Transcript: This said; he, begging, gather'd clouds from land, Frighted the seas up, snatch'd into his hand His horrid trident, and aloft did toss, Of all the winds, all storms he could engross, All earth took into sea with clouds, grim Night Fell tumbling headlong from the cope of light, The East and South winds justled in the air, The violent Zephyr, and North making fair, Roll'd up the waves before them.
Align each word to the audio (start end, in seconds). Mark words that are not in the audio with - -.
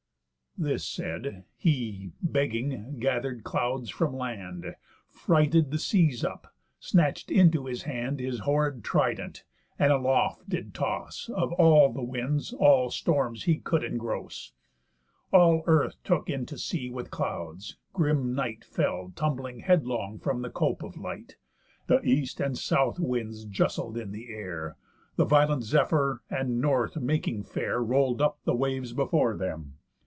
This 0.57 0.85
said; 0.85 1.45
he, 1.55 2.11
begging, 2.21 2.99
gather'd 2.99 3.45
clouds 3.45 3.89
from 3.89 4.13
land, 4.13 4.75
Frighted 5.07 5.71
the 5.71 5.79
seas 5.79 6.25
up, 6.25 6.53
snatch'd 6.77 7.31
into 7.31 7.67
his 7.67 7.83
hand 7.83 8.19
His 8.19 8.39
horrid 8.39 8.83
trident, 8.83 9.45
and 9.79 9.93
aloft 9.93 10.49
did 10.49 10.73
toss, 10.73 11.29
Of 11.29 11.53
all 11.53 11.93
the 11.93 12.03
winds, 12.03 12.51
all 12.51 12.89
storms 12.89 13.43
he 13.45 13.59
could 13.59 13.81
engross, 13.81 14.51
All 15.31 15.63
earth 15.67 15.95
took 16.03 16.29
into 16.29 16.57
sea 16.57 16.89
with 16.89 17.11
clouds, 17.11 17.77
grim 17.93 18.35
Night 18.35 18.65
Fell 18.65 19.13
tumbling 19.15 19.59
headlong 19.61 20.19
from 20.19 20.41
the 20.41 20.49
cope 20.49 20.83
of 20.83 20.97
light, 20.97 21.37
The 21.87 22.01
East 22.05 22.41
and 22.41 22.57
South 22.57 22.99
winds 22.99 23.45
justled 23.45 23.97
in 23.97 24.11
the 24.11 24.27
air, 24.27 24.75
The 25.15 25.23
violent 25.23 25.63
Zephyr, 25.63 26.23
and 26.29 26.59
North 26.59 26.97
making 26.97 27.43
fair, 27.45 27.81
Roll'd 27.81 28.21
up 28.21 28.39
the 28.43 28.53
waves 28.55 28.91
before 28.91 29.37
them. 29.37 29.77